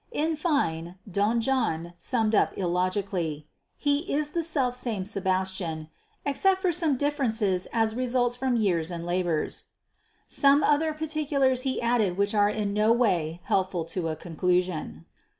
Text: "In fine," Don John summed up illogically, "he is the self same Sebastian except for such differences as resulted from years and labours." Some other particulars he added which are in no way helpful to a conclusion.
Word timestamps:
"In 0.11 0.35
fine," 0.35 0.95
Don 1.07 1.41
John 1.41 1.93
summed 1.99 2.33
up 2.33 2.57
illogically, 2.57 3.47
"he 3.77 4.11
is 4.11 4.31
the 4.31 4.41
self 4.41 4.73
same 4.73 5.05
Sebastian 5.05 5.89
except 6.25 6.59
for 6.63 6.71
such 6.71 6.97
differences 6.97 7.67
as 7.71 7.95
resulted 7.95 8.39
from 8.39 8.55
years 8.55 8.89
and 8.89 9.05
labours." 9.05 9.65
Some 10.27 10.63
other 10.63 10.91
particulars 10.95 11.61
he 11.61 11.79
added 11.79 12.17
which 12.17 12.33
are 12.33 12.49
in 12.49 12.73
no 12.73 12.91
way 12.91 13.41
helpful 13.43 13.85
to 13.93 14.07
a 14.07 14.15
conclusion. 14.15 15.05